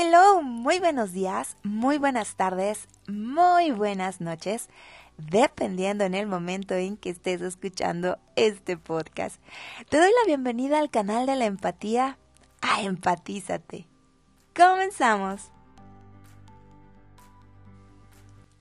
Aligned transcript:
hello, 0.00 0.40
muy 0.42 0.78
buenos 0.78 1.12
días, 1.12 1.58
muy 1.62 1.98
buenas 1.98 2.34
tardes, 2.34 2.88
muy 3.06 3.70
buenas 3.70 4.22
noches, 4.22 4.70
dependiendo 5.18 6.04
en 6.04 6.14
el 6.14 6.26
momento 6.26 6.72
en 6.74 6.96
que 6.96 7.10
estés 7.10 7.42
escuchando 7.42 8.18
este 8.34 8.78
podcast. 8.78 9.42
Te 9.90 9.98
doy 9.98 10.08
la 10.08 10.26
bienvenida 10.26 10.78
al 10.78 10.88
canal 10.88 11.26
de 11.26 11.36
la 11.36 11.44
empatía 11.44 12.16
a 12.62 12.80
Empatízate. 12.80 13.86
Comenzamos. 14.56 15.50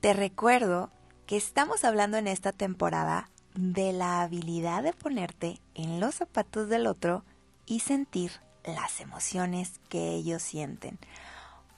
Te 0.01 0.11
recuerdo 0.13 0.89
que 1.25 1.37
estamos 1.37 1.85
hablando 1.85 2.17
en 2.17 2.27
esta 2.27 2.51
temporada 2.51 3.29
de 3.55 3.93
la 3.93 4.23
habilidad 4.23 4.83
de 4.83 4.91
ponerte 4.91 5.61
en 5.73 6.01
los 6.01 6.15
zapatos 6.15 6.67
del 6.67 6.85
otro 6.85 7.23
y 7.65 7.79
sentir 7.79 8.31
las 8.75 9.01
emociones 9.01 9.79
que 9.89 10.09
ellos 10.09 10.41
sienten. 10.41 10.99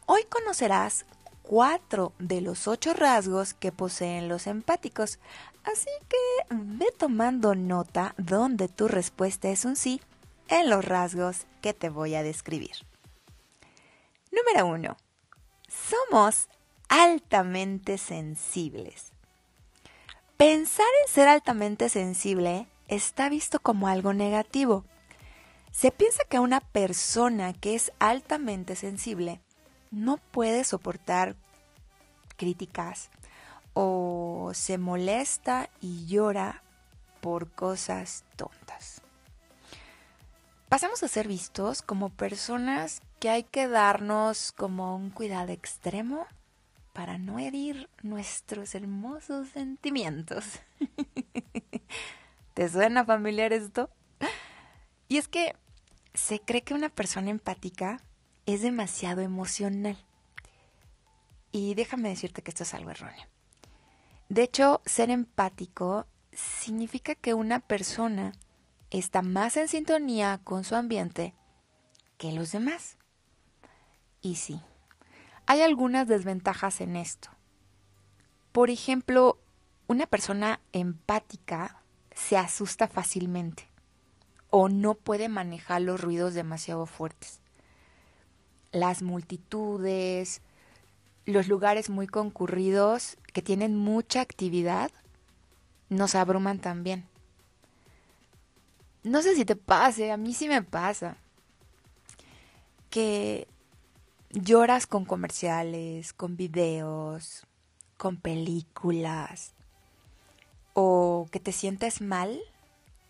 Hoy 0.06 0.24
conocerás 0.30 1.06
cuatro 1.42 2.14
de 2.20 2.42
los 2.42 2.68
ocho 2.68 2.94
rasgos 2.94 3.54
que 3.54 3.72
poseen 3.72 4.30
los 4.30 4.48
empáticos, 4.48 5.20
así 5.64 5.90
que 6.10 6.56
ve 6.56 6.88
tomando 6.98 7.56
nota 7.56 8.16
donde 8.18 8.68
tu 8.68 8.88
respuesta 8.88 9.50
es 9.50 9.66
un 9.66 9.76
sí 9.76 10.02
en 10.48 10.70
los 10.70 10.86
rasgos 10.86 11.46
que 11.62 11.74
te 11.74 11.90
voy 11.90 12.16
a 12.16 12.24
describir. 12.24 12.72
Número 14.32 14.68
uno. 14.68 14.98
Somos 15.68 16.50
altamente 16.90 17.98
sensibles. 17.98 19.12
Pensar 20.38 20.88
en 21.04 21.14
ser 21.14 21.28
altamente 21.28 21.88
sensible 21.88 22.68
está 22.88 23.30
visto 23.30 23.60
como 23.60 23.88
algo 23.88 24.14
negativo. 24.14 24.84
Se 25.72 25.92
piensa 25.92 26.24
que 26.30 26.40
una 26.40 26.60
persona 26.60 27.54
que 27.54 27.76
es 27.76 27.92
altamente 28.00 28.76
sensible 28.76 29.42
no 29.90 30.18
puede 30.18 30.64
soportar 30.64 31.36
críticas 32.38 33.10
o 33.74 34.52
se 34.54 34.78
molesta 34.78 35.70
y 35.80 36.06
llora 36.06 36.62
por 37.22 37.50
cosas 37.52 38.26
tontas. 38.36 39.02
Pasamos 40.68 41.04
a 41.04 41.08
ser 41.08 41.28
vistos 41.28 41.82
como 41.82 42.10
personas 42.10 43.02
que 43.20 43.30
hay 43.30 43.44
que 43.44 43.68
darnos 43.68 44.52
como 44.52 44.96
un 44.96 45.10
cuidado 45.10 45.52
extremo 45.52 46.28
para 46.94 47.18
no 47.18 47.40
herir 47.40 47.90
nuestros 48.04 48.76
hermosos 48.76 49.50
sentimientos. 49.50 50.46
¿Te 52.54 52.68
suena 52.70 53.06
familiar 53.06 53.54
esto? 53.54 53.90
Y 55.08 55.18
es 55.18 55.28
que 55.28 55.56
se 56.14 56.40
cree 56.40 56.64
que 56.64 56.74
una 56.74 56.90
persona 56.90 57.30
empática 57.30 58.02
es 58.46 58.62
demasiado 58.62 59.22
emocional. 59.22 59.98
Y 61.52 61.74
déjame 61.76 62.10
decirte 62.10 62.42
que 62.42 62.52
esto 62.52 62.64
es 62.64 62.74
algo 62.74 62.92
erróneo. 62.92 63.28
De 64.30 64.44
hecho, 64.44 64.82
ser 64.86 65.10
empático 65.10 66.06
significa 66.32 67.16
que 67.16 67.34
una 67.34 67.60
persona 67.60 68.32
está 68.90 69.22
más 69.22 69.58
en 69.58 69.68
sintonía 69.68 70.40
con 70.44 70.64
su 70.64 70.76
ambiente 70.76 71.34
que 72.18 72.32
los 72.32 72.52
demás. 72.52 72.98
Y 74.22 74.36
sí, 74.36 74.62
hay 75.46 75.62
algunas 75.62 76.08
desventajas 76.08 76.82
en 76.82 76.96
esto. 76.96 77.30
Por 78.52 78.70
ejemplo, 78.70 79.40
una 79.88 80.08
persona 80.08 80.62
empática 80.72 81.82
se 82.14 82.38
asusta 82.38 82.88
fácilmente 82.88 83.71
o 84.52 84.70
no 84.70 84.94
puede 84.94 85.30
manejar 85.30 85.82
los 85.82 86.00
ruidos 86.00 86.36
demasiado 86.36 86.86
fuertes. 86.86 87.40
Las 88.72 89.02
multitudes, 89.02 90.42
los 91.26 91.48
lugares 91.48 91.90
muy 91.90 92.06
concurridos 92.06 93.18
que 93.34 93.42
tienen 93.42 93.76
mucha 93.76 94.22
actividad, 94.22 94.92
nos 95.90 96.16
abruman 96.16 96.60
también. 96.60 97.06
No 99.04 99.22
sé 99.22 99.36
si 99.36 99.46
te 99.46 99.56
pase, 99.56 100.12
a 100.12 100.18
mí 100.18 100.34
sí 100.34 100.48
me 100.48 100.62
pasa. 100.62 101.18
Que 102.90 103.48
lloras 104.32 104.86
con 104.86 105.06
comerciales, 105.06 106.12
con 106.12 106.36
videos, 106.36 107.48
con 107.98 108.18
películas, 108.18 109.54
o 110.74 111.28
que 111.32 111.40
te 111.40 111.54
sientes 111.54 112.02
mal 112.02 112.42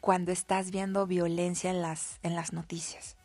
cuando 0.02 0.32
estás 0.32 0.72
viendo 0.72 1.08
violencia 1.08 1.70
en 1.70 1.82
las, 1.82 2.20
en 2.24 2.36
las 2.36 2.54
noticias. 2.54 3.16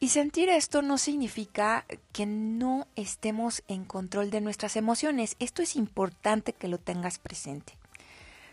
Y 0.00 0.10
sentir 0.10 0.48
esto 0.48 0.80
no 0.80 0.96
significa 0.96 1.84
que 2.12 2.24
no 2.24 2.86
estemos 2.94 3.64
en 3.66 3.84
control 3.84 4.30
de 4.30 4.40
nuestras 4.40 4.76
emociones. 4.76 5.34
Esto 5.40 5.60
es 5.60 5.74
importante 5.74 6.52
que 6.52 6.68
lo 6.68 6.78
tengas 6.78 7.18
presente. 7.18 7.76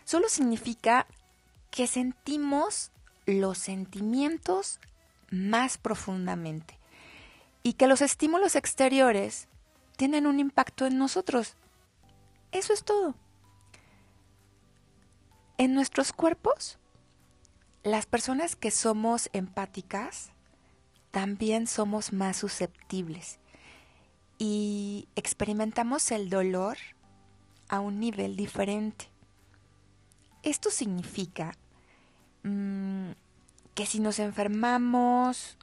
Solo 0.04 0.28
significa 0.28 1.06
que 1.70 1.86
sentimos 1.86 2.90
los 3.26 3.58
sentimientos 3.58 4.80
más 5.30 5.78
profundamente 5.78 6.78
y 7.62 7.74
que 7.74 7.86
los 7.86 8.02
estímulos 8.02 8.56
exteriores 8.56 9.46
tienen 9.96 10.26
un 10.26 10.40
impacto 10.40 10.86
en 10.86 10.98
nosotros. 10.98 11.54
Eso 12.50 12.72
es 12.72 12.84
todo. 12.84 13.14
En 15.58 15.74
nuestros 15.74 16.12
cuerpos, 16.12 16.78
las 17.82 18.04
personas 18.04 18.56
que 18.56 18.70
somos 18.70 19.30
empáticas 19.32 20.30
también 21.10 21.66
somos 21.66 22.12
más 22.12 22.36
susceptibles 22.36 23.38
y 24.38 25.08
experimentamos 25.16 26.10
el 26.10 26.28
dolor 26.28 26.76
a 27.68 27.80
un 27.80 28.00
nivel 28.00 28.36
diferente. 28.36 29.06
Esto 30.42 30.70
significa 30.70 31.54
mm, 32.42 33.12
que 33.74 33.86
si 33.86 33.98
nos 33.98 34.18
enfermamos 34.18 35.56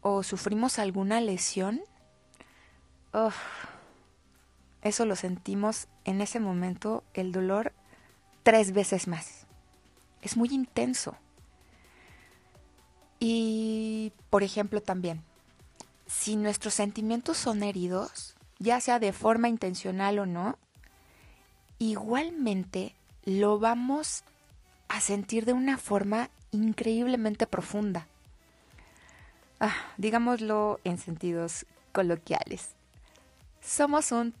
o 0.00 0.22
sufrimos 0.22 0.78
alguna 0.78 1.20
lesión, 1.20 1.82
eso 4.82 5.04
lo 5.04 5.16
sentimos 5.16 5.88
en 6.04 6.20
ese 6.20 6.40
momento, 6.40 7.04
el 7.12 7.32
dolor, 7.32 7.72
tres 8.48 8.72
veces 8.72 9.06
más. 9.06 9.46
Es 10.22 10.34
muy 10.34 10.48
intenso. 10.48 11.14
Y, 13.20 14.10
por 14.30 14.42
ejemplo, 14.42 14.80
también, 14.80 15.22
si 16.06 16.36
nuestros 16.36 16.72
sentimientos 16.72 17.36
son 17.36 17.62
heridos, 17.62 18.36
ya 18.58 18.80
sea 18.80 19.00
de 19.00 19.12
forma 19.12 19.50
intencional 19.50 20.18
o 20.18 20.24
no, 20.24 20.56
igualmente 21.78 22.94
lo 23.26 23.58
vamos 23.58 24.24
a 24.88 25.02
sentir 25.02 25.44
de 25.44 25.52
una 25.52 25.76
forma 25.76 26.30
increíblemente 26.50 27.46
profunda 27.46 28.06
ah, 29.60 29.74
digámoslo 29.98 30.80
en 30.84 30.96
sentidos 30.96 31.66
coloquiales, 31.92 32.70
somos 33.60 34.10
un 34.10 34.32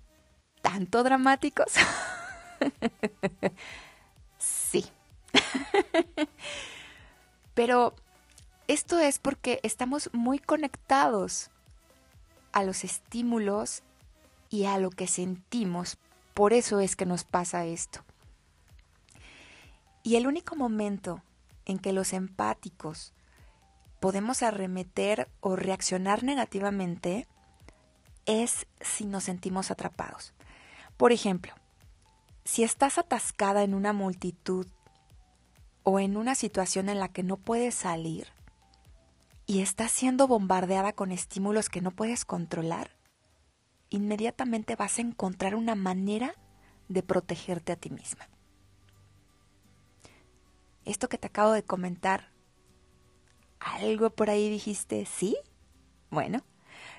tanto 0.62 1.02
dramáticos. 1.02 1.74
sí. 4.70 4.84
Pero 7.54 7.94
esto 8.66 8.98
es 8.98 9.18
porque 9.18 9.60
estamos 9.62 10.10
muy 10.12 10.38
conectados 10.38 11.50
a 12.52 12.62
los 12.62 12.84
estímulos 12.84 13.82
y 14.50 14.64
a 14.64 14.78
lo 14.78 14.90
que 14.90 15.06
sentimos. 15.06 15.98
Por 16.34 16.52
eso 16.52 16.80
es 16.80 16.96
que 16.96 17.06
nos 17.06 17.24
pasa 17.24 17.66
esto. 17.66 18.04
Y 20.02 20.16
el 20.16 20.26
único 20.26 20.54
momento 20.56 21.22
en 21.64 21.78
que 21.78 21.92
los 21.92 22.12
empáticos 22.12 23.12
podemos 24.00 24.42
arremeter 24.42 25.28
o 25.40 25.56
reaccionar 25.56 26.22
negativamente 26.22 27.26
es 28.26 28.66
si 28.80 29.04
nos 29.04 29.24
sentimos 29.24 29.70
atrapados. 29.70 30.32
Por 30.96 31.12
ejemplo, 31.12 31.54
si 32.48 32.62
estás 32.62 32.96
atascada 32.96 33.62
en 33.62 33.74
una 33.74 33.92
multitud 33.92 34.66
o 35.82 36.00
en 36.00 36.16
una 36.16 36.34
situación 36.34 36.88
en 36.88 36.98
la 36.98 37.12
que 37.12 37.22
no 37.22 37.36
puedes 37.36 37.74
salir 37.74 38.28
y 39.44 39.60
estás 39.60 39.92
siendo 39.92 40.26
bombardeada 40.26 40.94
con 40.94 41.12
estímulos 41.12 41.68
que 41.68 41.82
no 41.82 41.90
puedes 41.90 42.24
controlar, 42.24 42.96
inmediatamente 43.90 44.76
vas 44.76 44.96
a 44.96 45.02
encontrar 45.02 45.54
una 45.54 45.74
manera 45.74 46.36
de 46.88 47.02
protegerte 47.02 47.72
a 47.72 47.76
ti 47.76 47.90
misma. 47.90 48.30
Esto 50.86 51.10
que 51.10 51.18
te 51.18 51.26
acabo 51.26 51.52
de 51.52 51.64
comentar 51.64 52.32
¿Algo 53.60 54.08
por 54.08 54.30
ahí 54.30 54.48
dijiste 54.48 55.04
sí? 55.04 55.36
Bueno, 56.08 56.42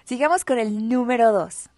sigamos 0.05 0.45
con 0.45 0.59
el 0.59 0.87
número 0.87 1.31
dos. 1.31 1.71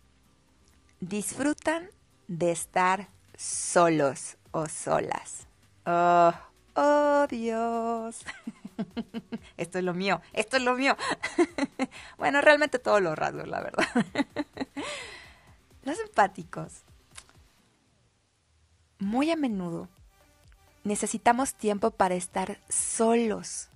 Disfrutan 1.00 1.90
de 2.28 2.52
estar 2.52 3.21
solos 3.42 4.38
o 4.52 4.68
solas. 4.68 5.48
Oh, 5.86 6.34
oh 6.76 7.28
Dios. 7.28 8.24
Esto 9.58 9.80
es 9.80 9.84
lo 9.84 9.94
mío, 9.94 10.22
esto 10.34 10.58
es 10.58 10.64
lo 10.64 10.76
mío. 10.76 10.98
bueno, 12.18 12.42
realmente 12.42 12.80
todos 12.80 13.00
los 13.00 13.16
rasgos, 13.18 13.48
la 13.48 13.62
verdad. 13.62 13.86
los 15.84 16.00
empáticos. 16.00 16.82
Muy 18.98 19.30
a 19.30 19.36
menudo 19.36 19.88
necesitamos 20.84 21.54
tiempo 21.54 21.92
para 21.92 22.16
estar 22.16 22.60
solos, 22.70 23.70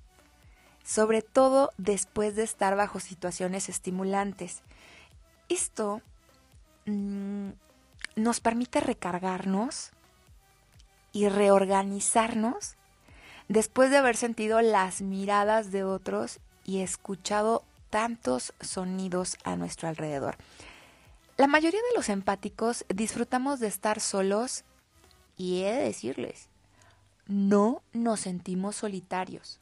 sobre 0.84 1.22
todo 1.22 1.72
después 1.78 2.36
de 2.36 2.44
estar 2.44 2.76
bajo 2.76 3.00
situaciones 3.00 3.70
estimulantes. 3.70 4.64
Esto 5.50 6.02
mm, 6.88 7.50
nos 8.16 8.40
permite 8.40 8.80
recargarnos 8.80 9.92
y 11.12 11.30
reorganizarnos 11.30 12.76
después 13.48 13.92
de 13.92 13.98
haber 13.98 14.18
sentido 14.18 14.62
las 14.62 15.02
miradas 15.02 15.72
de 15.72 15.84
otros 15.84 16.40
y 16.64 16.82
escuchado 16.82 17.64
tantos 17.90 18.54
sonidos 18.60 19.38
a 19.44 19.56
nuestro 19.56 19.88
alrededor. 19.88 20.38
La 21.38 21.48
mayoría 21.48 21.80
de 21.90 21.96
los 21.96 22.10
empáticos 22.10 22.86
disfrutamos 22.94 23.60
de 23.60 23.68
estar 23.68 24.00
solos 24.00 24.64
y 25.38 25.64
he 25.64 25.74
de 25.74 25.84
decirles, 25.84 26.48
no 27.28 27.82
nos 27.94 28.22
sentimos 28.22 28.78
solitarios. 28.78 29.60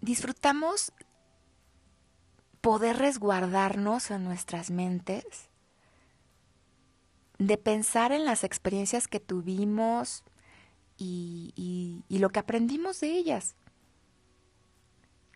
Disfrutamos 0.00 0.92
poder 2.60 2.98
resguardarnos 2.98 4.10
en 4.10 4.24
nuestras 4.24 4.70
mentes, 4.70 5.24
de 7.46 7.56
pensar 7.56 8.12
en 8.12 8.24
las 8.24 8.44
experiencias 8.44 9.08
que 9.08 9.20
tuvimos 9.20 10.22
y, 10.96 12.04
lo 12.08 12.30
que 12.30 12.38
aprendimos 12.38 13.00
de 13.00 13.08
ellas. 13.16 13.56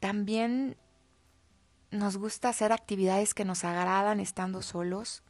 También 0.00 0.76
nos 1.91 2.17
gusta 2.17 2.50
hacer 2.50 2.73
actividades 2.73 3.35
que 3.35 3.44
nos 3.44 3.64
agradan 3.64 4.20
estando 4.20 4.62
solos. 4.62 5.23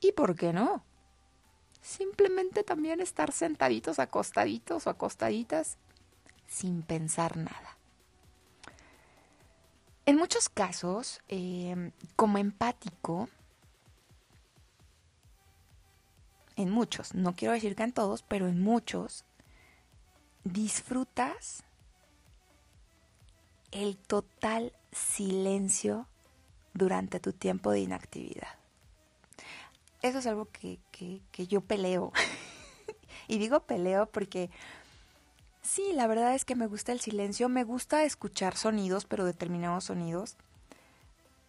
¿Y 0.00 0.12
por 0.12 0.36
qué 0.36 0.52
no? 0.52 0.84
Simplemente 1.82 2.62
también 2.62 3.00
estar 3.00 3.32
sentaditos, 3.32 3.98
acostaditos 3.98 4.86
o 4.86 4.90
acostaditas 4.90 5.76
sin 6.46 6.82
pensar 6.82 7.36
nada. 7.36 7.76
En 10.06 10.16
muchos 10.16 10.48
casos, 10.48 11.20
em, 11.28 11.92
como 12.16 12.38
empático, 12.38 13.28
en 16.58 16.70
muchos, 16.70 17.14
no 17.14 17.34
quiero 17.34 17.54
decir 17.54 17.74
que 17.74 17.84
en 17.84 17.92
todos, 17.92 18.22
pero 18.22 18.46
en 18.46 18.60
muchos, 18.60 19.24
disfrutas 20.44 21.64
el 23.70 23.96
total 23.96 24.74
silencio 24.92 26.06
durante 26.74 27.20
tu 27.20 27.32
tiempo 27.32 27.70
de 27.70 27.80
inactividad 27.80 28.58
eso 30.02 30.18
es 30.18 30.26
algo 30.26 30.48
que, 30.50 30.78
yo 31.36 31.60
peleo. 31.60 32.12
y 33.28 33.38
digo 33.38 33.60
peleo 33.60 34.06
porque 34.06 34.50
sí, 35.62 35.92
la 35.92 36.06
verdad 36.06 36.34
es 36.34 36.44
que 36.44 36.54
me 36.54 36.66
gusta 36.66 36.92
el 36.92 37.00
silencio, 37.00 37.48
me 37.48 37.64
gusta 37.64 38.04
escuchar 38.04 38.56
sonidos, 38.56 39.04
pero 39.04 39.24
determinados 39.24 39.84
sonidos. 39.84 40.36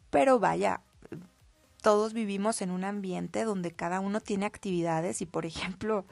Pero 0.10 0.40
vaya, 0.40 0.82
todos 1.82 2.14
vivimos 2.14 2.62
en 2.62 2.72
un 2.72 2.84
ambiente 2.84 3.44
donde 3.44 3.72
cada 3.72 4.00
uno 4.00 4.22
tiene 4.22 4.46
actividades 4.46 5.22
y, 5.22 5.26
por 5.26 5.46
ejemplo, 5.46 6.06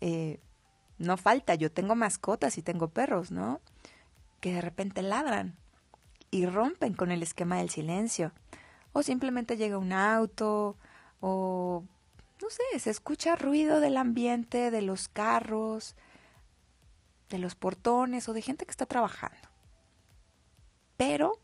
eh, 0.00 0.40
no 0.98 1.16
falta, 1.16 1.54
yo 1.54 1.70
tengo 1.70 1.94
mascotas 1.94 2.58
y 2.58 2.62
tengo 2.62 2.88
perros, 2.88 3.30
¿no? 3.30 3.60
Que 4.40 4.54
de 4.54 4.60
repente 4.60 5.02
ladran 5.02 5.56
y 6.30 6.46
rompen 6.46 6.94
con 6.94 7.10
el 7.10 7.22
esquema 7.22 7.58
del 7.58 7.70
silencio. 7.70 8.32
O 8.92 9.02
simplemente 9.02 9.56
llega 9.56 9.78
un 9.78 9.92
auto, 9.92 10.76
o 11.20 11.84
no 12.40 12.50
sé, 12.50 12.78
se 12.78 12.90
escucha 12.90 13.36
ruido 13.36 13.80
del 13.80 13.96
ambiente, 13.96 14.70
de 14.70 14.82
los 14.82 15.08
carros, 15.08 15.96
de 17.28 17.38
los 17.38 17.54
portones 17.54 18.28
o 18.28 18.32
de 18.32 18.42
gente 18.42 18.64
que 18.64 18.70
está 18.70 18.86
trabajando. 18.86 19.48
Pero 20.96 21.38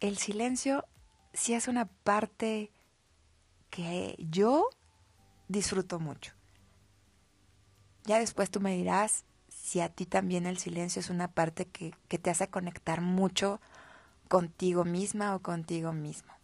el 0.00 0.18
silencio 0.18 0.84
sí 1.32 1.54
es 1.54 1.68
una 1.68 1.86
parte 1.86 2.70
que 3.72 4.16
yo 4.18 4.68
disfruto 5.48 5.98
mucho. 5.98 6.34
Ya 8.04 8.18
después 8.18 8.50
tú 8.50 8.60
me 8.60 8.76
dirás 8.76 9.24
si 9.48 9.80
a 9.80 9.88
ti 9.88 10.04
también 10.04 10.44
el 10.44 10.58
silencio 10.58 11.00
es 11.00 11.08
una 11.08 11.32
parte 11.32 11.64
que, 11.64 11.94
que 12.06 12.18
te 12.18 12.28
hace 12.28 12.48
conectar 12.48 13.00
mucho 13.00 13.62
contigo 14.28 14.84
misma 14.84 15.34
o 15.34 15.40
contigo 15.40 15.94
mismo. 15.94 16.34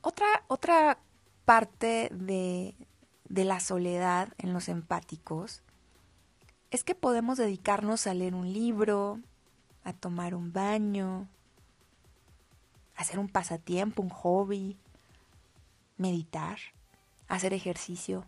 Otra, 0.00 0.26
otra 0.48 0.98
parte 1.44 2.10
de, 2.12 2.74
de 3.28 3.44
la 3.44 3.60
soledad 3.60 4.34
en 4.38 4.52
los 4.52 4.68
empáticos 4.68 5.62
es 6.72 6.82
que 6.82 6.96
podemos 6.96 7.38
dedicarnos 7.38 8.08
a 8.08 8.14
leer 8.14 8.34
un 8.34 8.52
libro, 8.52 9.20
a 9.84 9.92
tomar 9.92 10.34
un 10.34 10.52
baño, 10.52 11.28
hacer 12.96 13.18
un 13.18 13.28
pasatiempo, 13.28 14.02
un 14.02 14.10
hobby, 14.10 14.76
meditar, 15.96 16.58
hacer 17.28 17.52
ejercicio. 17.52 18.24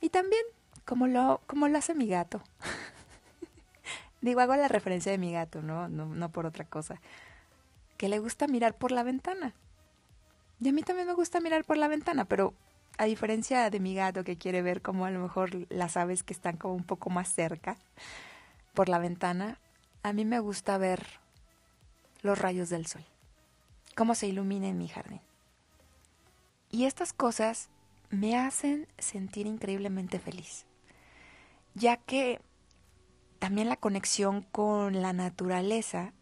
Y 0.00 0.10
también, 0.10 0.42
como 0.84 1.06
lo, 1.06 1.40
como 1.46 1.68
lo 1.68 1.78
hace 1.78 1.94
mi 1.94 2.06
gato. 2.06 2.42
Digo, 4.20 4.40
hago 4.40 4.56
la 4.56 4.68
referencia 4.68 5.12
de 5.12 5.18
mi 5.18 5.32
gato, 5.32 5.62
¿no? 5.62 5.88
¿no? 5.88 6.06
No 6.06 6.30
por 6.30 6.46
otra 6.46 6.64
cosa. 6.64 7.00
Que 7.96 8.08
le 8.08 8.18
gusta 8.18 8.46
mirar 8.46 8.76
por 8.76 8.92
la 8.92 9.02
ventana. 9.02 9.54
Y 10.60 10.68
a 10.68 10.72
mí 10.72 10.82
también 10.82 11.06
me 11.06 11.14
gusta 11.14 11.40
mirar 11.40 11.64
por 11.64 11.78
la 11.78 11.88
ventana, 11.88 12.26
pero 12.26 12.54
a 12.98 13.04
diferencia 13.04 13.70
de 13.70 13.80
mi 13.80 13.94
gato 13.94 14.24
que 14.24 14.36
quiere 14.36 14.60
ver 14.60 14.82
como 14.82 15.06
a 15.06 15.10
lo 15.10 15.20
mejor 15.20 15.66
las 15.70 15.96
aves 15.96 16.22
que 16.22 16.34
están 16.34 16.58
como 16.58 16.74
un 16.74 16.84
poco 16.84 17.08
más 17.08 17.32
cerca 17.32 17.76
por 18.74 18.90
la 18.90 18.98
ventana, 18.98 19.58
a 20.02 20.12
mí 20.12 20.26
me 20.26 20.38
gusta 20.38 20.76
ver 20.76 21.06
los 22.22 22.38
rayos 22.38 22.68
del 22.68 22.86
sol, 22.86 23.04
cómo 23.94 24.14
se 24.14 24.26
ilumina 24.28 24.68
en 24.68 24.78
mi 24.78 24.88
jardín. 24.88 25.20
Y 26.70 26.84
estas 26.84 27.12
cosas 27.12 27.68
me 28.10 28.36
hacen 28.36 28.86
sentir 28.98 29.46
increíblemente 29.46 30.18
feliz, 30.18 30.66
ya 31.74 31.96
que 31.96 32.40
también 33.38 33.68
la 33.68 33.76
conexión 33.76 34.42
con 34.42 35.00
la 35.00 35.12
naturaleza 35.12 36.12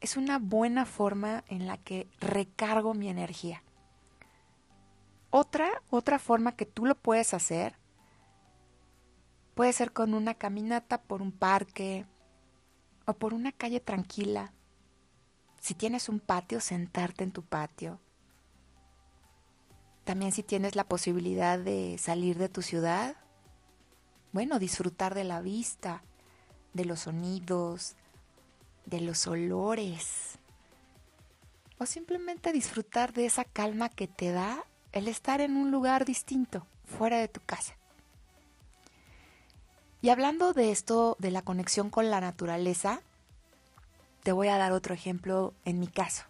es 0.00 0.16
una 0.16 0.38
buena 0.38 0.84
forma 0.84 1.44
en 1.48 1.66
la 1.66 1.78
que 1.78 2.08
recargo 2.20 2.94
mi 2.94 3.08
energía. 3.08 3.62
Otra, 5.30 5.82
otra 5.90 6.18
forma 6.18 6.52
que 6.52 6.66
tú 6.66 6.86
lo 6.86 6.94
puedes 6.94 7.34
hacer 7.34 7.74
puede 9.54 9.72
ser 9.72 9.92
con 9.92 10.14
una 10.14 10.34
caminata 10.34 11.00
por 11.02 11.22
un 11.22 11.32
parque 11.32 12.04
o 13.06 13.14
por 13.14 13.32
una 13.32 13.52
calle 13.52 13.80
tranquila. 13.80 14.52
Si 15.66 15.74
tienes 15.74 16.08
un 16.08 16.20
patio, 16.20 16.60
sentarte 16.60 17.24
en 17.24 17.32
tu 17.32 17.42
patio. 17.42 17.98
También 20.04 20.30
si 20.30 20.44
tienes 20.44 20.76
la 20.76 20.84
posibilidad 20.84 21.58
de 21.58 21.98
salir 21.98 22.38
de 22.38 22.48
tu 22.48 22.62
ciudad, 22.62 23.16
bueno, 24.30 24.60
disfrutar 24.60 25.16
de 25.16 25.24
la 25.24 25.40
vista, 25.40 26.04
de 26.72 26.84
los 26.84 27.00
sonidos, 27.00 27.96
de 28.84 29.00
los 29.00 29.26
olores 29.26 30.38
o 31.78 31.84
simplemente 31.84 32.52
disfrutar 32.52 33.12
de 33.12 33.26
esa 33.26 33.42
calma 33.42 33.88
que 33.88 34.06
te 34.06 34.30
da 34.30 34.64
el 34.92 35.08
estar 35.08 35.40
en 35.40 35.56
un 35.56 35.72
lugar 35.72 36.04
distinto, 36.04 36.64
fuera 36.84 37.18
de 37.18 37.26
tu 37.26 37.40
casa. 37.40 37.76
Y 40.00 40.10
hablando 40.10 40.52
de 40.52 40.70
esto, 40.70 41.16
de 41.18 41.32
la 41.32 41.42
conexión 41.42 41.90
con 41.90 42.08
la 42.08 42.20
naturaleza, 42.20 43.02
te 44.26 44.32
voy 44.32 44.48
a 44.48 44.58
dar 44.58 44.72
otro 44.72 44.92
ejemplo 44.92 45.54
en 45.64 45.78
mi 45.78 45.86
caso. 45.86 46.24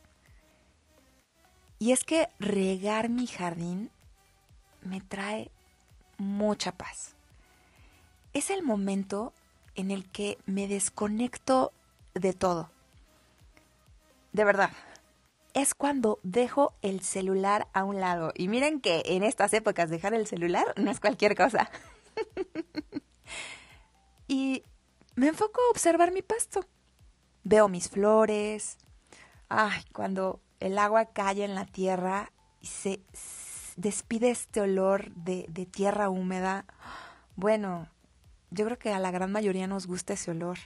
Y 1.78 1.92
es 1.92 2.04
que 2.04 2.28
regar 2.38 3.08
mi 3.08 3.26
jardín 3.26 3.90
me 4.82 5.00
trae 5.00 5.50
mucha 6.18 6.72
paz. 6.72 7.14
Es 8.34 8.50
el 8.50 8.62
momento 8.62 9.32
en 9.76 9.90
el 9.90 10.04
que 10.04 10.36
me 10.44 10.68
desconecto 10.68 11.72
de 12.12 12.34
todo. 12.34 12.68
De 14.34 14.44
verdad, 14.44 14.72
es 15.54 15.74
cuando 15.74 16.18
dejo 16.22 16.74
el 16.82 17.00
celular 17.00 17.66
a 17.72 17.84
un 17.84 17.98
lado. 17.98 18.30
Y 18.34 18.48
miren 18.48 18.82
que 18.82 19.04
en 19.06 19.22
estas 19.22 19.54
épocas 19.54 19.88
dejar 19.88 20.12
el 20.12 20.26
celular 20.26 20.66
no 20.76 20.90
es 20.90 21.00
cualquier 21.00 21.34
cosa. 21.34 21.70
y 24.28 24.64
me 25.14 25.28
enfoco 25.28 25.62
a 25.62 25.70
observar 25.70 26.12
mi 26.12 26.20
pasto. 26.20 26.66
Veo 27.48 27.68
mis 27.68 27.88
flores. 27.88 28.76
Ay, 29.48 29.84
cuando 29.92 30.40
el 30.58 30.78
agua 30.78 31.06
cae 31.06 31.44
en 31.44 31.54
la 31.54 31.64
tierra 31.64 32.32
y 32.60 32.66
se 32.66 33.00
despide 33.76 34.30
este 34.30 34.60
olor 34.60 35.14
de, 35.14 35.46
de 35.48 35.64
tierra 35.66 36.10
húmeda. 36.10 36.64
Bueno, 37.36 37.88
yo 38.50 38.64
creo 38.64 38.78
que 38.78 38.92
a 38.92 38.98
la 38.98 39.12
gran 39.12 39.30
mayoría 39.30 39.68
nos 39.68 39.86
gusta 39.86 40.14
ese 40.14 40.32
olor. 40.32 40.58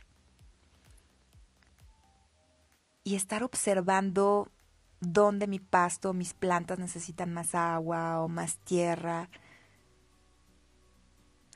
y 3.05 3.17
estar 3.17 3.43
observando 3.43 4.53
dónde 5.01 5.47
mi 5.47 5.59
pasto, 5.59 6.13
mis 6.13 6.35
plantas 6.35 6.79
necesitan 6.79 7.33
más 7.33 7.55
agua 7.55 8.21
o 8.21 8.29
más 8.29 8.59
tierra. 8.59 9.31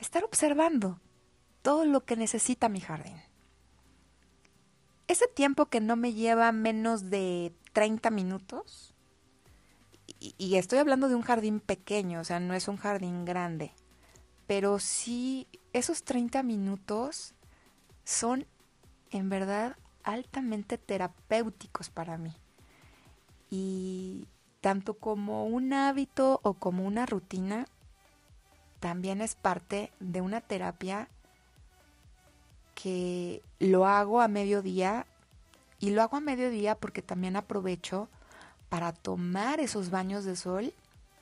Estar 0.00 0.24
observando 0.24 1.00
todo 1.62 1.84
lo 1.84 2.04
que 2.04 2.16
necesita 2.16 2.68
mi 2.68 2.80
jardín. 2.80 3.20
Ese 5.06 5.26
tiempo 5.28 5.66
que 5.66 5.80
no 5.80 5.96
me 5.96 6.14
lleva 6.14 6.50
menos 6.52 7.10
de 7.10 7.52
30 7.72 8.10
minutos, 8.10 8.94
y, 10.20 10.56
estoy 10.56 10.78
hablando 10.78 11.08
de 11.08 11.14
un 11.14 11.22
jardín 11.22 11.60
pequeño, 11.60 12.20
o 12.20 12.24
sea, 12.24 12.40
no 12.40 12.54
es 12.54 12.68
un 12.68 12.76
jardín 12.76 13.24
grande, 13.24 13.72
pero 14.46 14.78
sí 14.78 15.46
esos 15.72 16.04
30 16.04 16.42
minutos 16.42 17.34
son 18.04 18.46
en 19.10 19.28
verdad 19.28 19.76
altamente 20.02 20.78
terapéuticos 20.78 21.90
para 21.90 22.16
mí. 22.16 22.32
Y 23.50 24.26
tanto 24.60 24.94
como 24.94 25.46
un 25.46 25.72
hábito 25.72 26.40
o 26.42 26.54
como 26.54 26.86
una 26.86 27.06
rutina, 27.06 27.66
también 28.80 29.20
es 29.20 29.34
parte 29.34 29.92
de 30.00 30.20
una 30.20 30.40
terapia 30.40 31.08
que 32.74 33.42
lo 33.58 33.86
hago 33.86 34.20
a 34.20 34.28
mediodía 34.28 35.06
y 35.80 35.90
lo 35.90 36.02
hago 36.02 36.16
a 36.16 36.20
mediodía 36.20 36.74
porque 36.74 37.02
también 37.02 37.36
aprovecho 37.36 38.08
para 38.68 38.92
tomar 38.92 39.60
esos 39.60 39.90
baños 39.90 40.24
de 40.24 40.36
sol 40.36 40.74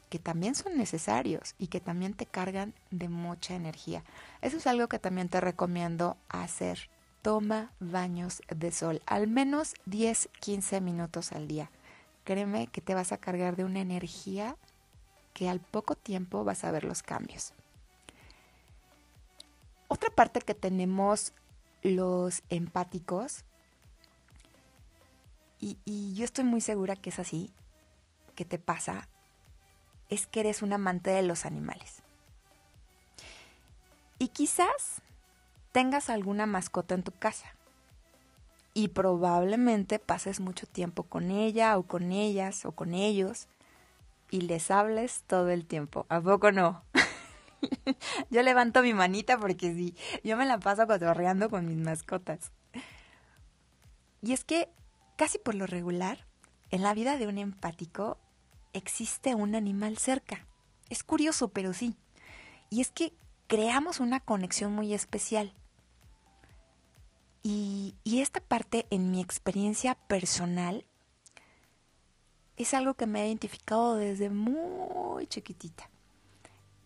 que 0.08 0.18
también 0.18 0.54
son 0.54 0.76
necesarios 0.76 1.54
y 1.58 1.68
que 1.68 1.80
también 1.80 2.12
te 2.12 2.26
cargan 2.26 2.74
de 2.90 3.08
mucha 3.08 3.54
energía. 3.54 4.04
Eso 4.42 4.58
es 4.58 4.66
algo 4.66 4.86
que 4.86 4.98
también 4.98 5.30
te 5.30 5.40
recomiendo 5.40 6.18
hacer. 6.28 6.90
Toma 7.22 7.72
baños 7.80 8.42
de 8.48 8.72
sol, 8.72 9.00
al 9.06 9.26
menos 9.26 9.74
10-15 9.86 10.82
minutos 10.82 11.32
al 11.32 11.48
día. 11.48 11.70
Créeme 12.24 12.66
que 12.66 12.82
te 12.82 12.94
vas 12.94 13.12
a 13.12 13.16
cargar 13.16 13.56
de 13.56 13.64
una 13.64 13.80
energía 13.80 14.56
que 15.32 15.48
al 15.48 15.60
poco 15.60 15.94
tiempo 15.94 16.44
vas 16.44 16.64
a 16.64 16.70
ver 16.70 16.84
los 16.84 17.02
cambios. 17.02 17.54
Otra 19.88 20.10
parte 20.10 20.40
que 20.40 20.54
tenemos 20.54 21.32
los 21.82 22.42
empáticos, 22.48 23.44
y, 25.62 26.14
yo 26.14 26.24
estoy 26.24 26.42
muy 26.42 26.60
segura 26.60 26.96
que 26.96 27.10
es 27.10 27.20
así, 27.20 27.52
que 28.34 28.44
te 28.44 28.58
pasa, 28.58 29.08
es 30.08 30.26
que 30.26 30.40
eres 30.40 30.60
un 30.60 30.72
amante 30.72 31.10
de 31.10 31.22
los 31.22 31.46
animales. 31.46 32.02
Y 34.18 34.28
quizás 34.28 35.02
tengas 35.70 36.10
alguna 36.10 36.46
mascota 36.46 36.96
en 36.96 37.04
tu 37.04 37.12
casa. 37.12 37.54
Y 38.74 38.88
probablemente 38.88 39.98
pases 40.00 40.40
mucho 40.40 40.66
tiempo 40.66 41.04
con 41.04 41.30
ella 41.30 41.78
o 41.78 41.84
con 41.84 42.10
ellas 42.10 42.64
o 42.64 42.72
con 42.72 42.94
ellos 42.94 43.46
y 44.30 44.40
les 44.40 44.70
hables 44.70 45.22
todo 45.26 45.50
el 45.50 45.66
tiempo. 45.66 46.06
¿A 46.08 46.20
poco 46.20 46.50
no? 46.50 46.82
yo 48.30 48.42
levanto 48.42 48.82
mi 48.82 48.94
manita 48.94 49.38
porque 49.38 49.74
sí, 49.74 49.94
yo 50.24 50.36
me 50.36 50.46
la 50.46 50.58
paso 50.58 50.86
cotorreando 50.86 51.50
con 51.50 51.66
mis 51.66 51.78
mascotas. 51.78 52.52
Y 54.20 54.32
es 54.32 54.44
que 54.44 54.68
casi 55.16 55.38
por 55.38 55.54
lo 55.54 55.66
regular, 55.66 56.26
en 56.70 56.82
la 56.82 56.94
vida 56.94 57.18
de 57.18 57.26
un 57.26 57.38
empático 57.38 58.18
existe 58.72 59.34
un 59.34 59.54
animal 59.54 59.98
cerca. 59.98 60.46
Es 60.88 61.02
curioso, 61.02 61.48
pero 61.48 61.72
sí. 61.72 61.96
Y 62.70 62.80
es 62.80 62.90
que 62.90 63.12
creamos 63.46 64.00
una 64.00 64.20
conexión 64.20 64.72
muy 64.72 64.94
especial. 64.94 65.54
Y, 67.42 67.96
esta 68.04 68.40
parte 68.40 68.86
en 68.90 69.10
mi 69.10 69.20
experiencia 69.20 69.94
personal 69.94 70.86
es 72.56 72.72
algo 72.72 72.94
que 72.94 73.06
me 73.06 73.20
ha 73.20 73.26
identificado 73.26 73.96
desde 73.96 74.30
muy 74.30 75.26
chiquitita. 75.26 75.90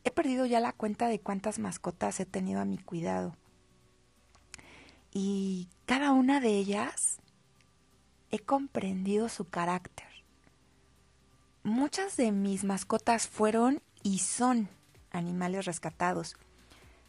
He 0.06 0.12
perdido 0.12 0.46
ya 0.46 0.60
la 0.60 0.72
cuenta 0.72 1.08
de 1.08 1.18
cuántas 1.18 1.58
mascotas 1.58 2.20
he 2.20 2.26
tenido 2.26 2.60
a 2.60 2.64
mi 2.64 2.78
cuidado. 2.78 3.34
Y 5.12 5.68
cada 5.84 6.12
una 6.12 6.38
de 6.38 6.50
ellas 6.50 7.18
he 8.30 8.38
comprendido 8.38 9.28
su 9.28 9.48
carácter. 9.48 10.06
Muchas 11.64 12.16
de 12.16 12.30
mis 12.30 12.62
mascotas 12.62 13.26
fueron 13.26 13.82
y 14.04 14.20
son 14.20 14.68
animales 15.10 15.64
rescatados, 15.64 16.36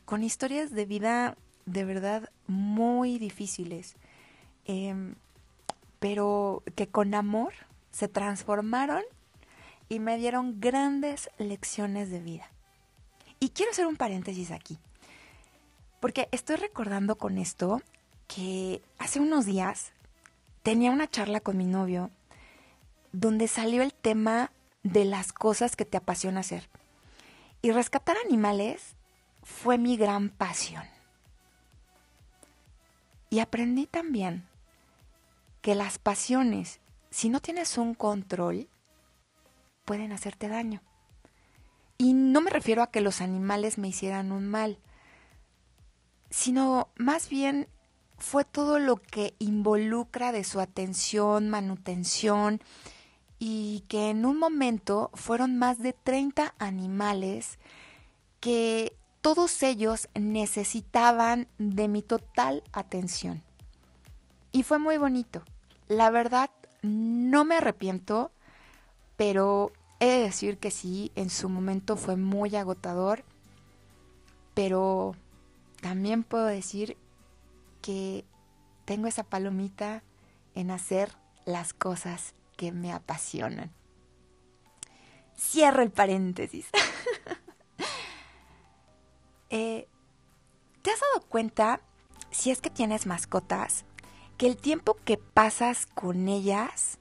con 0.05 0.23
historias 0.23 0.71
de 0.71 0.85
vida 0.85 1.37
de 1.67 1.85
verdad 1.85 2.31
muy 2.47 3.19
difíciles, 3.19 3.95
em, 4.65 5.13
pero 5.99 6.63
que 6.75 6.87
con 6.87 7.13
amor 7.13 7.53
se 7.91 8.07
transformaron 8.07 9.03
y 9.87 9.99
me 9.99 10.17
dieron 10.17 10.59
grandes 10.59 11.29
lecciones 11.37 12.09
de 12.09 12.21
vida. 12.21 12.49
Y 13.39 13.49
quiero 13.49 13.71
hacer 13.71 13.85
un 13.85 13.97
paréntesis 13.97 14.51
aquí, 14.51 14.77
porque 15.99 16.27
estoy 16.31 16.55
recordando 16.55 17.17
con 17.17 17.37
esto 17.37 17.81
que 18.27 18.81
hace 18.97 19.19
unos 19.19 19.45
días 19.45 19.91
tenía 20.63 20.91
una 20.91 21.09
charla 21.09 21.39
con 21.39 21.57
mi 21.57 21.65
novio 21.65 22.09
donde 23.11 23.47
salió 23.47 23.83
el 23.83 23.93
tema 23.93 24.51
de 24.83 25.05
las 25.05 25.33
cosas 25.33 25.75
que 25.75 25.85
te 25.85 25.97
apasiona 25.97 26.41
hacer. 26.41 26.69
Y 27.61 27.71
rescatar 27.71 28.17
animales 28.25 28.95
fue 29.43 29.77
mi 29.77 29.97
gran 29.97 30.29
pasión. 30.29 30.83
Y 33.29 33.39
aprendí 33.39 33.87
también 33.87 34.47
que 35.61 35.75
las 35.75 35.99
pasiones, 35.99 36.79
si 37.09 37.29
no 37.29 37.41
tienes 37.41 37.77
un 37.77 37.93
control, 37.93 38.67
pueden 39.85 40.11
hacerte 40.11 40.47
daño. 40.47 40.81
Y 41.97 42.13
no 42.13 42.41
me 42.41 42.51
refiero 42.51 42.83
a 42.83 42.91
que 42.91 43.01
los 43.01 43.21
animales 43.21 43.77
me 43.77 43.87
hicieran 43.87 44.31
un 44.31 44.47
mal, 44.47 44.77
sino 46.29 46.89
más 46.95 47.29
bien 47.29 47.67
fue 48.17 48.43
todo 48.45 48.79
lo 48.79 48.97
que 48.97 49.35
involucra 49.39 50.31
de 50.31 50.43
su 50.43 50.59
atención, 50.59 51.49
manutención, 51.49 52.61
y 53.39 53.83
que 53.87 54.09
en 54.09 54.25
un 54.25 54.39
momento 54.39 55.11
fueron 55.13 55.57
más 55.57 55.79
de 55.79 55.93
30 55.93 56.55
animales 56.57 57.59
que 58.39 58.95
todos 59.21 59.61
ellos 59.63 60.09
necesitaban 60.15 61.47
de 61.57 61.87
mi 61.87 62.01
total 62.01 62.63
atención. 62.71 63.43
Y 64.51 64.63
fue 64.63 64.79
muy 64.79 64.97
bonito. 64.97 65.43
La 65.87 66.09
verdad, 66.09 66.49
no 66.81 67.45
me 67.45 67.57
arrepiento, 67.57 68.31
pero 69.17 69.71
he 69.99 70.05
de 70.05 70.19
decir 70.19 70.57
que 70.57 70.71
sí, 70.71 71.11
en 71.15 71.29
su 71.29 71.49
momento 71.49 71.97
fue 71.97 72.15
muy 72.15 72.55
agotador, 72.55 73.23
pero 74.53 75.15
también 75.81 76.23
puedo 76.23 76.45
decir 76.45 76.97
que 77.81 78.25
tengo 78.85 79.07
esa 79.07 79.23
palomita 79.23 80.03
en 80.55 80.71
hacer 80.71 81.11
las 81.45 81.73
cosas 81.73 82.33
que 82.55 82.71
me 82.71 82.91
apasionan. 82.91 83.71
Cierro 85.37 85.81
el 85.83 85.91
paréntesis. 85.91 86.67
Eh, 89.49 89.87
¿Te 90.81 90.91
has 90.91 90.99
dado 90.99 91.25
cuenta, 91.29 91.79
si 92.31 92.51
es 92.51 92.59
que 92.59 92.69
tienes 92.69 93.05
mascotas, 93.05 93.85
que 94.37 94.45
el 94.45 94.57
tiempo 94.57 94.97
que 95.05 95.17
pasas 95.17 95.85
con 95.85 96.27
ellas 96.27 96.99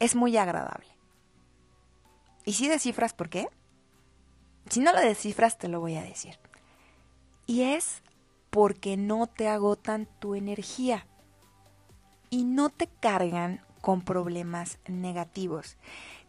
es 0.00 0.16
muy 0.16 0.36
agradable? 0.36 0.95
¿Y 2.46 2.54
si 2.54 2.68
descifras 2.68 3.12
por 3.12 3.28
qué? 3.28 3.48
Si 4.70 4.80
no 4.80 4.92
lo 4.92 5.00
descifras, 5.00 5.58
te 5.58 5.68
lo 5.68 5.80
voy 5.80 5.96
a 5.96 6.02
decir. 6.02 6.38
Y 7.44 7.62
es 7.62 8.02
porque 8.50 8.96
no 8.96 9.26
te 9.26 9.48
agotan 9.48 10.08
tu 10.20 10.34
energía 10.34 11.06
y 12.30 12.44
no 12.44 12.70
te 12.70 12.86
cargan 12.86 13.60
con 13.82 14.00
problemas 14.00 14.78
negativos. 14.86 15.76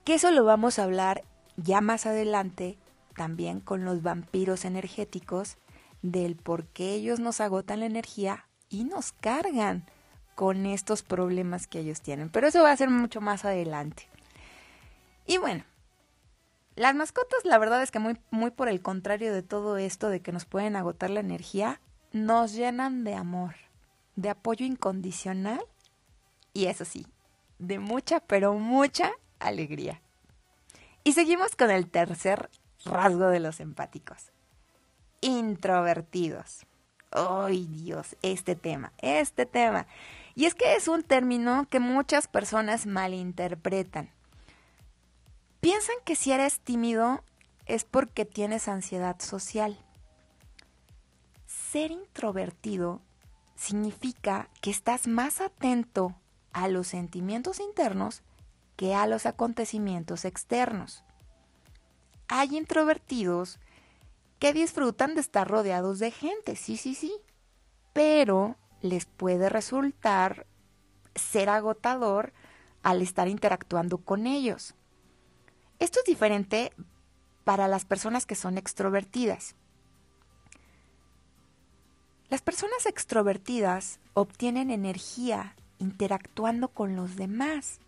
Que 0.04 0.16
eso 0.16 0.32
lo 0.32 0.44
vamos 0.44 0.80
a 0.80 0.84
hablar 0.84 1.24
ya 1.56 1.82
más 1.82 2.06
adelante 2.06 2.78
también 3.16 3.60
con 3.60 3.86
los 3.86 4.02
vampiros 4.02 4.66
energéticos 4.66 5.58
del 6.02 6.36
por 6.36 6.66
qué 6.66 6.94
ellos 6.94 7.20
nos 7.20 7.42
agotan 7.42 7.80
la 7.80 7.86
energía 7.86 8.48
y 8.70 8.84
nos 8.84 9.12
cargan 9.12 9.86
con 10.36 10.66
estos 10.66 11.04
problemas 11.04 11.68
que 11.68 11.80
ellos 11.80 12.02
tienen. 12.02 12.30
Pero 12.30 12.48
eso 12.48 12.64
va 12.64 12.72
a 12.72 12.78
ser 12.78 12.90
mucho 12.90 13.22
más 13.22 13.46
adelante. 13.46 14.08
Y 15.26 15.38
bueno, 15.38 15.64
las 16.78 16.94
mascotas, 16.94 17.44
la 17.44 17.58
verdad 17.58 17.82
es 17.82 17.90
que 17.90 17.98
muy, 17.98 18.20
muy 18.30 18.52
por 18.52 18.70
el 18.70 18.82
contrario 18.82 19.34
de 19.34 19.42
todo 19.42 19.78
esto 19.78 20.10
de 20.10 20.22
que 20.22 20.32
nos 20.32 20.46
pueden 20.46 20.76
agotar 20.76 21.10
la 21.10 21.20
energía, 21.20 21.82
nos 22.12 22.54
llenan 22.54 23.04
de 23.04 23.16
amor, 23.16 23.56
de 24.16 24.30
apoyo 24.30 24.64
incondicional 24.64 25.60
y 26.54 26.68
eso 26.68 26.86
sí, 26.86 27.08
de 27.58 27.80
mucha, 27.80 28.20
pero 28.20 28.54
mucha 28.54 29.12
alegría. 29.40 30.02
Y 31.04 31.14
seguimos 31.14 31.56
con 31.56 31.72
el 31.72 31.90
tercer 31.90 32.48
rasgo 32.86 33.28
de 33.28 33.40
los 33.40 33.60
empáticos. 33.60 34.32
Introvertidos. 35.22 36.68
¡Ay 37.10 37.66
Dios! 37.66 38.16
Este 38.22 38.56
tema, 38.56 38.94
este 39.00 39.48
tema. 39.48 39.88
Y 40.36 40.46
es 40.46 40.54
que 40.54 40.76
es 40.76 40.88
un 40.88 41.02
término 41.02 41.66
que 41.72 41.80
muchas 41.80 42.28
personas 42.28 42.86
malinterpretan. 42.86 44.12
Piensan 45.60 45.96
que 46.06 46.16
si 46.16 46.32
eres 46.32 46.60
tímido 46.60 47.24
es 47.66 47.84
porque 47.84 48.26
tienes 48.26 48.68
ansiedad 48.68 49.20
social. 49.20 49.78
Ser 51.46 51.92
introvertido 51.92 53.02
significa 53.56 54.50
que 54.62 54.70
estás 54.70 55.08
más 55.08 55.42
atento 55.42 56.16
a 56.54 56.68
los 56.68 56.88
sentimientos 56.88 57.60
internos 57.60 58.22
que 58.76 58.94
a 58.94 59.08
los 59.08 59.26
acontecimientos 59.26 60.24
externos. 60.24 61.04
Hay 62.28 62.56
introvertidos 62.56 63.60
que 64.40 64.54
disfrutan 64.54 65.16
de 65.16 65.22
estar 65.22 65.48
rodeados 65.48 66.00
de 66.00 66.12
gente, 66.12 66.56
sí, 66.56 66.78
sí, 66.78 66.94
sí, 66.94 67.14
pero 67.94 68.56
les 68.82 69.06
puede 69.06 69.50
resultar 69.50 70.46
ser 71.16 71.50
agotador 71.50 72.34
al 72.84 73.02
estar 73.02 73.28
interactuando 73.28 73.98
con 73.98 74.28
ellos. 74.28 74.76
Esto 75.80 76.00
es 76.00 76.06
diferente 76.06 76.72
para 77.44 77.68
las 77.68 77.86
personas 77.86 78.26
que 78.26 78.36
son 78.36 78.58
extrovertidas. 78.58 79.56
Las 82.30 82.42
personas 82.42 82.86
extrovertidas 82.86 84.00
obtienen 84.14 84.70
energía 84.70 85.56
interactuando 85.80 86.68
con 86.70 86.96
los 86.96 87.16
demás. 87.16 87.80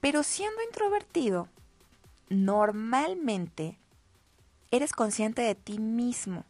Pero 0.00 0.22
siendo 0.22 0.62
introvertido, 0.62 1.48
normalmente 2.28 3.78
eres 4.70 4.92
consciente 4.92 5.42
de 5.42 5.54
ti 5.54 5.78
mismo, 5.78 6.44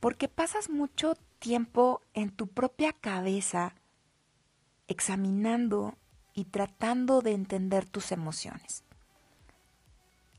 porque 0.00 0.28
pasas 0.28 0.68
mucho 0.68 1.16
tiempo 1.38 2.00
en 2.14 2.30
tu 2.30 2.48
propia 2.48 2.92
cabeza 2.92 3.74
examinando 4.88 5.96
y 6.32 6.46
tratando 6.46 7.22
de 7.22 7.32
entender 7.32 7.88
tus 7.88 8.12
emociones. 8.12 8.85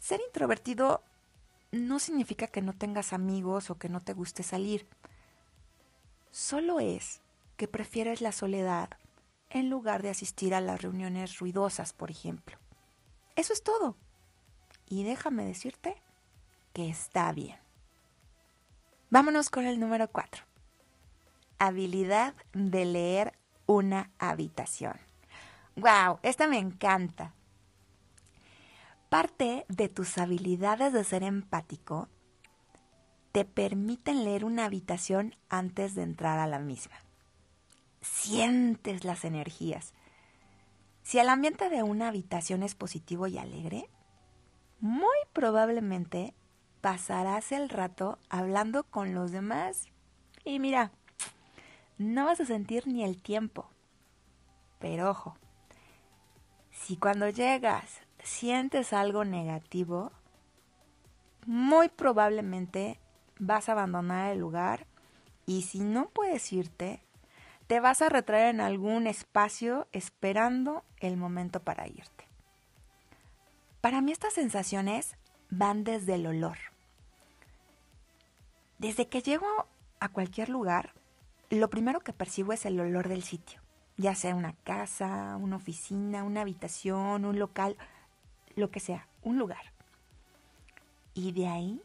Ser 0.07 0.21
introvertido 0.25 1.03
no 1.73 1.99
significa 1.99 2.47
que 2.47 2.61
no 2.61 2.71
tengas 2.71 3.11
amigos 3.11 3.69
o 3.69 3.77
que 3.77 3.89
no 3.89 3.99
te 3.99 4.13
guste 4.13 4.41
salir. 4.41 4.87
Solo 6.31 6.79
es 6.79 7.19
que 7.57 7.67
prefieres 7.67 8.21
la 8.21 8.31
soledad 8.31 8.91
en 9.49 9.69
lugar 9.69 10.03
de 10.03 10.09
asistir 10.09 10.55
a 10.55 10.61
las 10.61 10.81
reuniones 10.81 11.39
ruidosas, 11.39 11.91
por 11.91 12.09
ejemplo. 12.09 12.57
Eso 13.35 13.51
es 13.51 13.63
todo. 13.63 13.97
Y 14.87 15.03
déjame 15.03 15.43
decirte 15.43 16.01
que 16.71 16.87
está 16.87 17.29
bien. 17.33 17.57
Vámonos 19.09 19.49
con 19.49 19.65
el 19.65 19.77
número 19.77 20.07
4. 20.07 20.41
Habilidad 21.59 22.33
de 22.53 22.85
leer 22.85 23.33
una 23.65 24.09
habitación. 24.19 24.97
¡Wow! 25.75 26.19
Esta 26.23 26.47
me 26.47 26.59
encanta. 26.59 27.33
Parte 29.09 29.65
de 29.69 29.87
tus 29.87 30.17
habilidades 30.17 30.91
de 30.91 31.03
ser 31.05 31.23
empático 31.23 32.09
te 33.31 33.45
permiten 33.45 34.25
leer 34.25 34.43
una 34.43 34.65
habitación 34.65 35.35
antes 35.47 35.95
de 35.95 36.03
entrar 36.03 36.39
a 36.39 36.47
la 36.47 36.59
misma. 36.59 36.95
Sientes 38.01 39.05
las 39.05 39.23
energías. 39.23 39.93
Si 41.03 41.19
el 41.19 41.29
ambiente 41.29 41.69
de 41.69 41.83
una 41.83 42.09
habitación 42.09 42.63
es 42.63 42.75
positivo 42.75 43.27
y 43.27 43.37
alegre, 43.37 43.89
muy 44.81 45.15
probablemente 45.31 46.33
pasarás 46.81 47.53
el 47.53 47.69
rato 47.69 48.19
hablando 48.29 48.83
con 48.83 49.13
los 49.13 49.31
demás 49.31 49.87
y 50.43 50.59
mira, 50.59 50.91
no 51.97 52.25
vas 52.25 52.41
a 52.41 52.45
sentir 52.45 52.87
ni 52.87 53.05
el 53.05 53.21
tiempo. 53.21 53.69
Pero 54.79 55.09
ojo, 55.09 55.37
si 56.71 56.97
cuando 56.97 57.29
llegas 57.29 58.01
sientes 58.27 58.93
algo 58.93 59.23
negativo, 59.23 60.11
muy 61.45 61.89
probablemente 61.89 62.99
vas 63.39 63.69
a 63.69 63.71
abandonar 63.71 64.31
el 64.31 64.39
lugar 64.39 64.85
y 65.45 65.61
si 65.63 65.79
no 65.79 66.09
puedes 66.09 66.51
irte, 66.51 67.01
te 67.67 67.79
vas 67.79 68.01
a 68.01 68.09
retraer 68.09 68.53
en 68.53 68.61
algún 68.61 69.07
espacio 69.07 69.87
esperando 69.93 70.83
el 70.99 71.17
momento 71.17 71.61
para 71.61 71.87
irte. 71.87 72.27
Para 73.81 74.01
mí 74.01 74.11
estas 74.11 74.33
sensaciones 74.33 75.15
van 75.49 75.83
desde 75.83 76.15
el 76.15 76.27
olor. 76.27 76.57
Desde 78.77 79.07
que 79.07 79.21
llego 79.21 79.47
a 79.99 80.09
cualquier 80.09 80.49
lugar, 80.49 80.93
lo 81.49 81.69
primero 81.69 82.01
que 82.01 82.13
percibo 82.13 82.51
es 82.51 82.65
el 82.65 82.79
olor 82.79 83.07
del 83.07 83.23
sitio, 83.23 83.61
ya 83.95 84.15
sea 84.15 84.35
una 84.35 84.53
casa, 84.63 85.37
una 85.39 85.55
oficina, 85.55 86.23
una 86.23 86.41
habitación, 86.41 87.25
un 87.25 87.39
local, 87.39 87.77
lo 88.57 88.71
que 88.71 88.79
sea, 88.79 89.07
un 89.21 89.37
lugar. 89.37 89.71
Y 91.13 91.31
de 91.31 91.47
ahí 91.47 91.81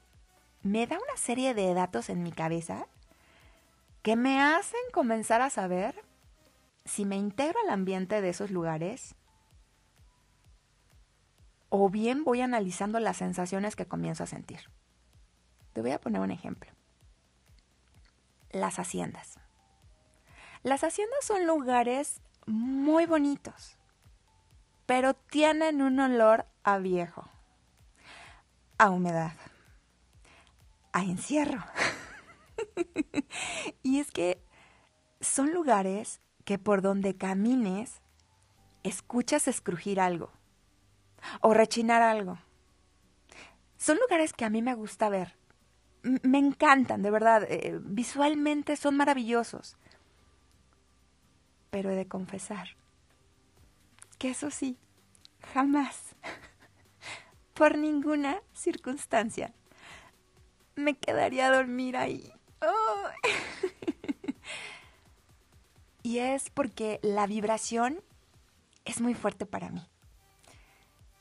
me 0.63 0.87
da 0.87 0.97
una 0.97 1.17
serie 1.17 1.55
de 1.55 1.73
datos 1.75 2.09
en 2.09 2.23
mi 2.23 2.33
cabeza 2.33 2.87
que 4.03 4.17
me 4.17 4.41
hacen 4.41 4.81
comenzar 4.93 5.41
a 5.41 5.51
saber 5.51 6.03
si 6.85 7.05
me 7.05 7.17
integro 7.17 7.59
al 7.65 7.71
ambiente 7.71 8.21
de 8.21 8.31
esos 8.31 8.51
lugares 8.51 9.15
o 11.69 11.89
bien 11.89 12.25
voy 12.25 12.41
analizando 12.41 13.01
las 13.01 13.17
sensaciones 13.17 13.77
que 13.77 13.87
comienzo 13.87 14.25
a 14.25 14.27
sentir. 14.27 14.61
Te 15.73 15.81
voy 15.81 15.93
a 15.93 16.01
poner 16.01 16.21
un 16.21 16.31
ejemplo. 16.31 16.71
Las 18.51 18.79
haciendas. 18.79 19.39
Las 20.63 20.85
haciendas 20.85 21.25
son 21.25 21.47
lugares 21.47 22.21
muy 22.47 23.07
bonitos, 23.07 23.79
pero 24.93 25.15
tienen 25.15 25.81
un 25.81 25.99
olor 26.01 26.45
a 26.65 26.77
viejo, 26.77 27.25
a 28.77 28.91
humedad, 28.91 29.33
a 30.93 31.03
encierro. 31.03 31.65
y 33.83 34.01
es 34.01 34.11
que 34.11 34.45
son 35.19 35.55
lugares 35.55 36.21
que 36.45 36.59
por 36.59 36.83
donde 36.83 37.17
camines 37.17 38.03
escuchas 38.83 39.49
escrujir 39.49 39.99
algo 39.99 40.31
o 41.41 41.55
rechinar 41.55 42.03
algo. 42.03 42.39
Son 43.79 43.97
lugares 43.97 44.35
que 44.35 44.45
a 44.45 44.51
mí 44.51 44.61
me 44.61 44.75
gusta 44.75 45.09
ver. 45.09 45.39
me 46.03 46.37
encantan, 46.37 47.01
de 47.01 47.11
verdad. 47.11 47.45
Eh, 47.49 47.81
visualmente 47.83 48.77
son 48.77 48.99
maravillosos. 48.99 49.79
Pero 51.71 51.91
he 51.91 51.95
de 51.95 52.07
confesar 52.07 52.82
que 54.23 54.31
eso 54.31 54.53
sí, 54.53 54.79
jamás, 55.53 56.15
por 57.55 57.77
ninguna 57.77 58.41
circunstancia, 58.55 59.53
me 60.77 60.97
quedaría 60.97 61.49
a 61.49 61.57
dormir 61.57 61.97
ahí. 61.97 62.33
y 66.05 66.19
es 66.19 66.51
porque 66.51 67.01
la 67.03 67.27
vibración 67.27 68.01
es 68.85 69.01
muy 69.01 69.15
fuerte 69.15 69.45
para 69.45 69.71
mí. 69.71 69.85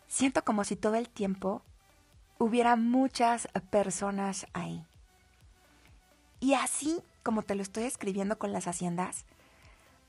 Siento 0.08 0.44
como 0.44 0.64
si 0.64 0.76
todo 0.76 0.94
el 0.94 1.10
tiempo 1.10 1.64
hubiera 2.38 2.76
muchas 2.76 3.48
personas 3.72 4.46
ahí. 4.54 4.86
Y 6.40 6.54
así 6.54 7.02
como 7.24 7.42
te 7.42 7.56
lo 7.56 7.64
estoy 7.64 7.86
escribiendo 7.86 8.38
con 8.38 8.54
las 8.54 8.68
haciendas, 8.68 9.26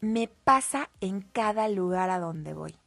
me 0.03 0.29
pasa 0.29 0.91
en 1.01 1.23
cada 1.23 1.69
lugar 1.69 2.11
a 2.11 2.19
donde 2.19 2.53
voy. 2.53 2.82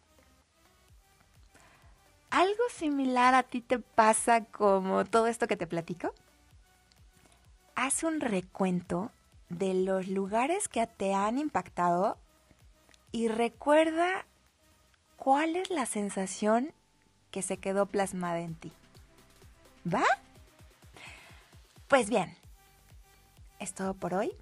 ¿Algo 2.36 2.64
similar 2.70 3.34
a 3.34 3.44
ti 3.44 3.62
te 3.62 3.80
pasa 3.80 4.44
como 4.44 5.06
todo 5.06 5.28
esto 5.28 5.48
que 5.48 5.56
te 5.56 5.68
platico? 5.68 6.14
Haz 7.76 8.04
un 8.04 8.20
recuento 8.20 9.10
de 9.48 9.74
los 9.74 10.10
lugares 10.10 10.68
que 10.68 10.86
te 10.86 11.14
han 11.14 11.38
impactado 11.38 12.18
y 13.14 13.30
recuerda 13.30 14.26
cuál 15.16 15.56
es 15.56 15.70
la 15.70 15.86
sensación 15.86 16.74
que 17.32 17.42
se 17.42 17.56
quedó 17.56 17.86
plasmada 17.86 18.40
en 18.40 18.56
ti. 18.56 18.74
¿Va? 19.88 20.04
Pues 21.88 22.10
bien, 22.10 22.36
es 23.60 23.74
todo 23.74 23.94
por 23.94 24.14
hoy. 24.14 24.34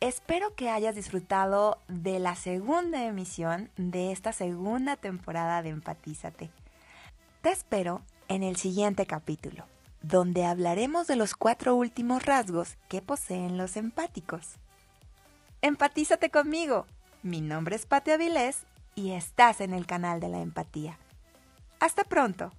Espero 0.00 0.54
que 0.54 0.70
hayas 0.70 0.94
disfrutado 0.94 1.76
de 1.88 2.18
la 2.20 2.36
segunda 2.36 3.04
emisión 3.04 3.68
de 3.76 4.12
esta 4.12 4.32
segunda 4.32 4.96
temporada 4.96 5.60
de 5.60 5.68
Empatízate. 5.68 6.48
Te 7.42 7.50
espero 7.50 8.02
en 8.28 8.44
el 8.44 8.54
siguiente 8.54 9.04
capítulo, 9.04 9.64
donde 10.00 10.44
hablaremos 10.44 11.08
de 11.08 11.16
los 11.16 11.34
cuatro 11.34 11.74
últimos 11.74 12.24
rasgos 12.24 12.76
que 12.88 13.02
poseen 13.02 13.58
los 13.58 13.76
empáticos. 13.76 14.60
Empatízate 15.60 16.30
conmigo. 16.30 16.86
Mi 17.24 17.40
nombre 17.40 17.74
es 17.74 17.84
Pati 17.84 18.12
Avilés 18.12 18.62
y 18.94 19.10
estás 19.10 19.60
en 19.60 19.74
el 19.74 19.86
canal 19.86 20.20
de 20.20 20.28
la 20.28 20.40
empatía. 20.40 21.00
Hasta 21.80 22.04
pronto. 22.04 22.52